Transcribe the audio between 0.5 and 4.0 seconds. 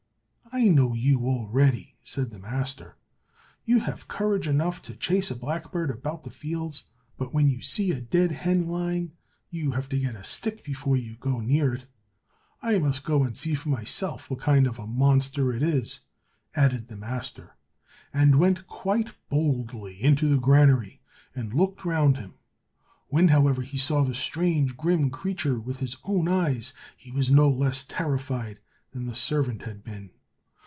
"I know you already," said the master, "you